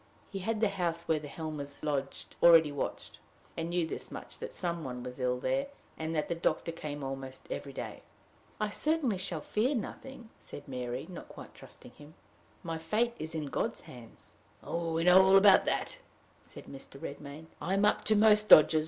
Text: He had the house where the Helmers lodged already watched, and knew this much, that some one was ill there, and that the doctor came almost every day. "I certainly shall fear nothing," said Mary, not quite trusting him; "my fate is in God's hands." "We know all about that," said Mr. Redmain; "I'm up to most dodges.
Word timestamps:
He 0.31 0.39
had 0.39 0.61
the 0.61 0.69
house 0.69 1.03
where 1.03 1.19
the 1.19 1.27
Helmers 1.27 1.83
lodged 1.83 2.35
already 2.41 2.71
watched, 2.71 3.19
and 3.55 3.69
knew 3.69 3.85
this 3.85 4.09
much, 4.09 4.39
that 4.39 4.51
some 4.51 4.83
one 4.83 5.03
was 5.03 5.19
ill 5.19 5.39
there, 5.39 5.67
and 5.95 6.15
that 6.15 6.27
the 6.27 6.33
doctor 6.33 6.71
came 6.71 7.03
almost 7.03 7.45
every 7.51 7.71
day. 7.71 8.01
"I 8.59 8.71
certainly 8.71 9.19
shall 9.19 9.41
fear 9.41 9.75
nothing," 9.75 10.31
said 10.39 10.67
Mary, 10.67 11.05
not 11.07 11.29
quite 11.29 11.53
trusting 11.53 11.91
him; 11.91 12.15
"my 12.63 12.79
fate 12.79 13.13
is 13.19 13.35
in 13.35 13.45
God's 13.45 13.81
hands." 13.81 14.33
"We 14.63 15.03
know 15.03 15.21
all 15.21 15.37
about 15.37 15.65
that," 15.65 15.99
said 16.41 16.65
Mr. 16.65 16.99
Redmain; 16.99 17.45
"I'm 17.61 17.85
up 17.85 18.03
to 18.05 18.15
most 18.15 18.49
dodges. 18.49 18.79